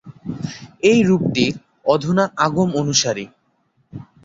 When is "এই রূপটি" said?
0.83-1.45